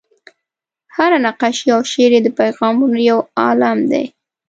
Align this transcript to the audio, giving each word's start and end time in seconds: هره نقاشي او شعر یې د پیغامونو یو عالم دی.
هره 0.95 1.17
نقاشي 1.25 1.67
او 1.75 1.81
شعر 1.91 2.11
یې 2.15 2.21
د 2.23 2.29
پیغامونو 2.39 2.97
یو 3.09 3.19
عالم 3.43 3.79
دی. 3.91 4.05